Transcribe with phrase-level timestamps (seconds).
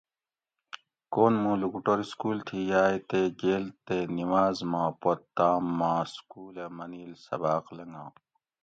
[1.13, 6.65] کون مُوں لوکوٹور سکول تھی یاۤئے تہ گیل تے نماز ما پت تام ما سکولہ
[6.77, 8.05] منیل سباۤق لنگا